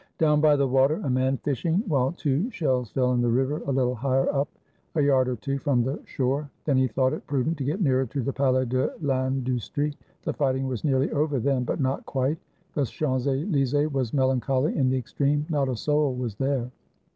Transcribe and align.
Down 0.17 0.41
by 0.41 0.55
the 0.55 0.67
water 0.67 0.95
a 1.03 1.09
man 1.11 1.37
fishing 1.37 1.83
while 1.87 2.11
two 2.11 2.49
shells 2.49 2.89
fell 2.89 3.11
in 3.11 3.21
the 3.21 3.29
river, 3.29 3.61
a 3.67 3.71
little 3.71 3.93
higher 3.93 4.33
up, 4.33 4.47
a 4.95 5.01
yard 5.03 5.27
or 5.29 5.35
two 5.35 5.59
from 5.59 5.83
the 5.83 5.99
shore. 6.05 6.49
Then 6.65 6.75
he 6.77 6.87
thought 6.87 7.13
it 7.13 7.27
prudent 7.27 7.59
to 7.59 7.63
get 7.63 7.83
nearer 7.83 8.07
to 8.07 8.23
the 8.23 8.33
Palais 8.33 8.65
de 8.65 8.87
ITndustrie. 8.97 9.93
The 10.23 10.33
fighting 10.33 10.67
was 10.67 10.83
nearly 10.83 11.11
over 11.11 11.37
then, 11.37 11.65
but 11.65 11.79
not 11.79 12.03
quite. 12.07 12.39
The 12.73 12.85
Champs 12.85 13.27
Elysees 13.27 13.91
was 13.93 14.11
melancholy 14.11 14.75
in 14.75 14.89
the 14.89 14.97
ex 14.97 15.13
treme; 15.13 15.47
not 15.51 15.69
a 15.69 15.75
soul 15.75 16.15
was 16.15 16.33
there. 16.33 16.71